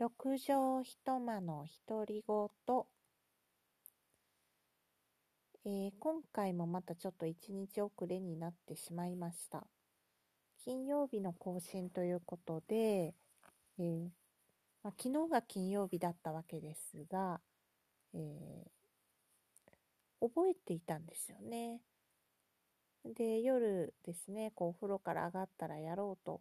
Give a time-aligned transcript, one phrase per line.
[0.00, 2.48] 六畳一間の独り言、
[5.66, 9.66] えー今回もまたちょっと一日遅れになってしまいました。
[10.64, 13.14] 金曜日の更新ということで、
[13.78, 14.04] えー
[14.82, 17.42] まあ、昨日が金曜日だったわけですが、
[18.14, 18.70] えー
[20.22, 21.82] 覚えていたんですよね。
[23.04, 26.40] で、夜ですね、こうお風呂から上がったらやろうと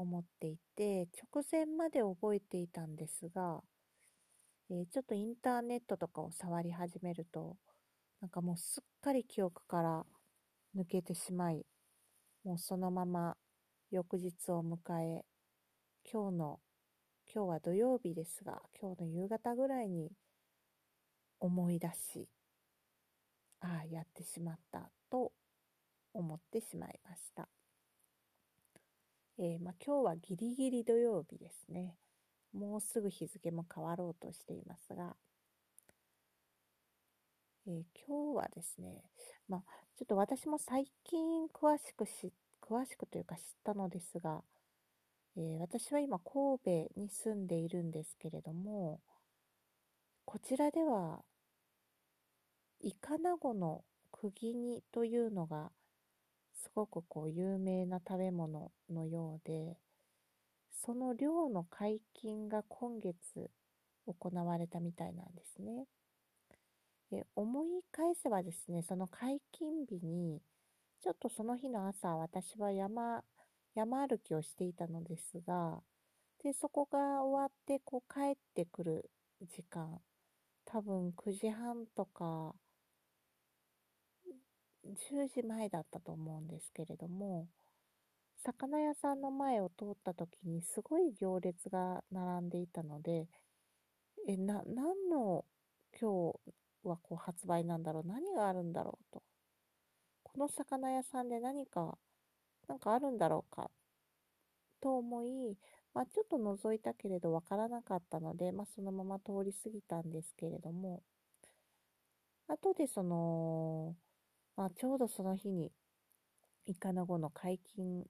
[0.00, 3.60] 思っていて、直前まで覚えていたんですが、
[4.70, 7.58] えーちょっとインターネットとかを触り始めると、
[8.22, 10.06] なんかもうすっかり記憶から
[10.74, 11.66] 抜けてしまい、
[12.44, 13.36] もうそのまま
[13.90, 15.24] 翌日を迎え、
[16.10, 16.60] 今日の、
[17.32, 20.10] 今日は土曜日ですが、今日の夕方ぐらいに
[21.40, 22.26] 思い出し、
[23.60, 25.32] ああ、やってしまったと
[26.14, 27.59] 思ってしまいました。
[29.42, 31.96] えーまあ、今日はギリギリ土曜日ですね。
[32.52, 35.16] もうすぐ日付も変わろうとしていますが、
[37.66, 39.02] えー今日はですね、
[39.48, 39.60] まあ、
[39.96, 44.42] ちょっと私も最近詳しくし、詳しくというか知ったのですが、
[45.38, 46.58] えー私は今神
[46.92, 49.00] 戸に住んでいるんですけれども、
[50.26, 51.20] こちらでは
[52.82, 55.70] イカナゴの釘煮というのが
[56.62, 59.76] すごくこう有名な食べ物のようで、
[60.70, 63.50] その漁の解禁が今月
[64.06, 65.86] 行われたみたいなんですね。
[67.10, 70.40] で思い返せばですね、その解禁日に、
[71.00, 73.24] ちょっとその日の朝、私は山、
[73.74, 75.80] 山歩きをしていたのですが、
[76.42, 79.10] で、そこが終わって、こう帰ってくる
[79.42, 80.00] 時間、
[80.64, 82.54] 多分9時半とか、
[84.84, 87.48] 10時前だったと思うんですけれども、
[88.42, 93.28] 魚屋さんの前を通った時にすごい行列が並んでいたので、
[94.26, 95.44] え、な、何の
[95.98, 99.22] 今日はこう発売なんだろう何があるんだろうと。
[100.22, 101.98] この魚屋さんで何か、
[102.68, 103.70] なんかあるんだろうか
[104.80, 105.58] と思い、
[105.92, 111.02] まあちょっと覗いたけれどわからなかったので、まあそのまま通り過ぎたんですけれども、
[112.48, 113.96] 後でその、
[114.56, 115.72] まあちょうどその日に、
[116.66, 118.04] イカナゴの解禁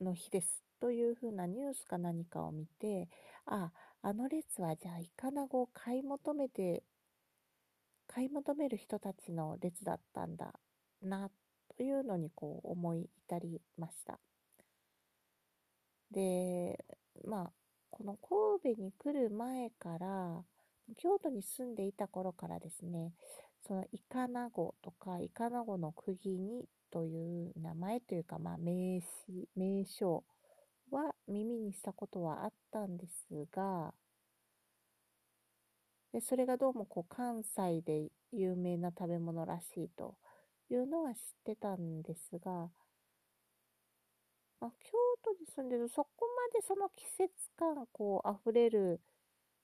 [0.00, 3.08] の日ですというふうなニュースか何かを見て、
[3.46, 3.70] あ、
[4.02, 6.82] あの列はじゃあイカナゴを買い求めて、
[8.08, 10.54] 買い求める人たちの列だったんだ
[11.02, 11.30] な、
[11.76, 14.18] というのにこう思い至りました。
[16.10, 16.84] で、
[17.24, 17.52] まあ、
[17.90, 20.44] この神戸に来る前から、
[20.96, 23.12] 京都に住んでいた頃からですね、
[23.66, 30.24] そのイカナゴとか、イカナゴの釘煮という名前というか、まあ、名詞、名称
[30.90, 33.94] は耳にしたことはあったんですが、
[36.12, 40.16] でそれがどうもこう関西で有名な食べ物らしいと
[40.68, 42.68] いうのは知ってたんですが、
[44.60, 44.90] まあ、京
[45.22, 46.10] 都に住んでるそこ
[46.52, 49.00] までその季節感こう溢れる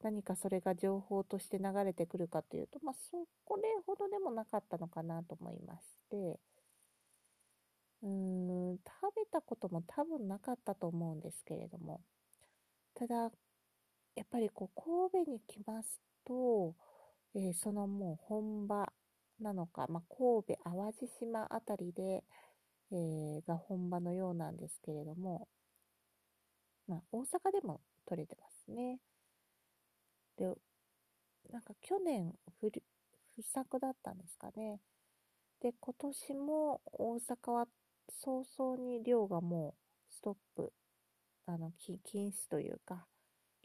[0.03, 6.41] 何かそれが情報として流れてくるかというと、まあ、そこれほどでもなかったのかなと思いまして、
[8.03, 12.01] うーん、食べたことも多分なかったと思うんですけれども、
[12.95, 13.31] ただ、
[14.17, 16.75] やっぱりこう神戸に来ますと、
[17.35, 18.93] えーそのもう本場
[19.41, 22.25] なのか、まあ、神戸淡路島あたりで、
[22.93, 25.49] えーが本場のようなんですけれども、
[26.89, 28.99] まあ、大阪でも取れてますね。
[30.37, 30.55] で、
[31.51, 32.71] なんか去年不
[33.37, 34.81] 不作だったんですかね。
[35.61, 37.69] で、今年も大阪は
[38.11, 39.75] 早々に量がも
[40.11, 40.73] うストップ、
[41.47, 43.07] あの、禁止というか、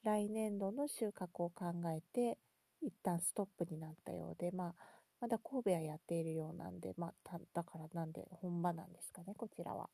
[0.04, 2.38] 来年度の収穫を考えて、
[2.82, 4.76] 一旦ストップになったようで、まあ、
[5.22, 9.90] まだ神戸はやっているようなんで、まあ、ただからなんで本場なんですかね、こちらは。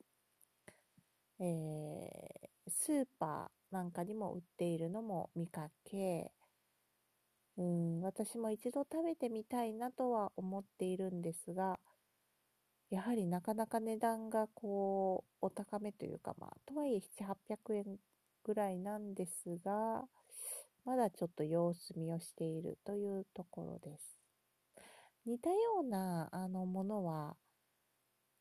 [1.39, 6.31] えースーパーなんかにも売っているのも見かけ、
[7.57, 11.79] うん、私も一度食べてみたいなとは思っているんですが、
[12.89, 17.97] やはりなかなか値段がこう、お高めというか、まあ、とはいえ7、800円
[18.43, 20.05] ぐらいなんですが、
[20.85, 24.17] まだちょっと様子見をしているというところです。
[25.25, 27.35] 似たようなあのものは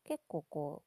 [0.05, 0.83] 結構こ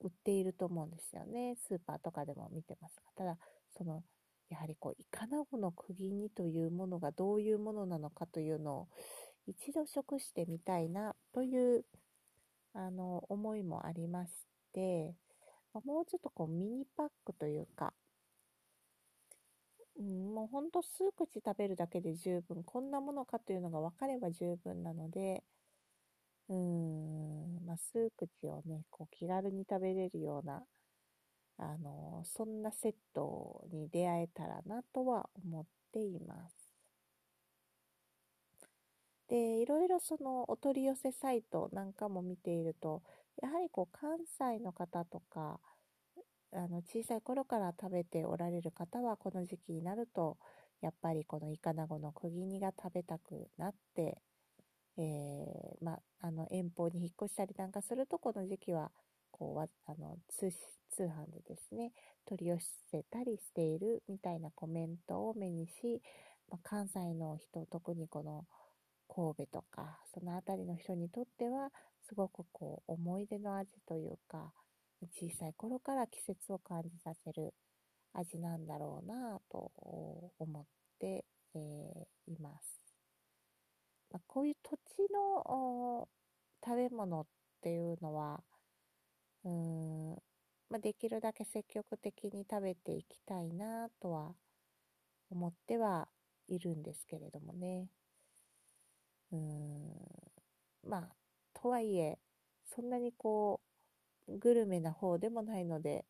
[0.00, 1.56] う売っていると思うんですよね。
[1.56, 3.02] スーパーとかでも見てますが。
[3.14, 3.36] ただ、
[3.76, 4.02] その、
[4.50, 8.88] やはりこう、イカナゴの釘煮というものがどういうものなのかというのを
[9.46, 11.84] 一度食してみたいなという、
[12.74, 14.32] あの、思いもありまし
[14.72, 15.14] て、
[15.84, 17.92] もうちょっとこう、ミニパックというか、
[20.02, 25.42] ん、もうほんと数口食べるだけで十分、こんなものかというのが分かれば十分なので、
[26.48, 30.62] うーん、まあ、数口をね、こう気軽に食べれるような、
[31.58, 36.70] あの、そんなセットに出会えたらなとは思っています。
[39.28, 43.02] で、いろいろそのお取り寄せサイトなんかも見ていると、
[43.42, 45.60] やはりこう関西の方とか、
[46.52, 50.38] あの小さい頃から食べておられる方はこの時期になると
[50.80, 54.18] やっぱりこのイカナゴの釘煮が食べたくなって、
[54.96, 58.90] えー、まあの遠方に引っ越したりなんかするとこの時期は
[59.30, 60.50] こうあの通
[60.96, 61.92] 通販でですね
[62.26, 62.58] 取り寄
[62.90, 66.02] せたりしているみたいなコメントを目にし、
[66.50, 68.44] まあ、関西の人特にこの
[69.08, 71.70] 神戸とかその辺りの人にとっては
[72.06, 74.52] すごくこう思い出の味というか
[75.12, 77.54] 小さい頃から季節を感じさせる
[78.12, 79.70] 味なんだろうなと
[80.38, 80.64] 思っ
[80.98, 81.24] て、
[81.54, 82.80] えー、います。
[84.10, 86.08] まあ、こういう土地の
[86.64, 87.26] 食べ物っ
[87.60, 88.42] ていうのは、
[89.44, 90.27] うん
[90.70, 94.34] まあ、できるだけ積極的に食べていきたいなとは
[95.30, 96.08] 思っては
[96.48, 97.88] いるんですけれどもね。
[99.32, 100.88] うーん。
[100.88, 101.08] まあ、
[101.54, 102.18] とはいえ、
[102.64, 103.60] そんなにこ
[104.28, 106.04] う、グルメな方でもないので、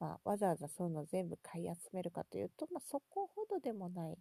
[0.00, 4.18] まあ、わざわざそういうの全部買い集めるかというと、まあ、そこほどでもない、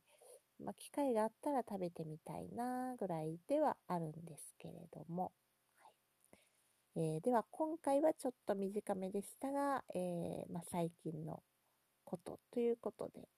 [0.63, 5.31] まあ、機会があったら食べてみたいなぐらいではあるんですけれども、
[6.99, 11.44] えー、では今回はちょっと短めでしたが、えー、まあ、最近の
[12.03, 13.29] ことということで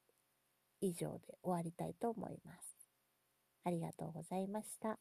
[0.80, 2.78] 以上で終わりたいと思います。
[3.66, 4.98] ありがとうございました。